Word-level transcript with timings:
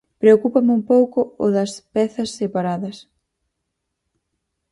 Preocúpame 0.21 0.71
un 0.79 0.83
pouco 0.91 1.19
o 1.45 1.47
das 1.55 1.71
peza 1.93 2.23
separadas. 2.39 2.97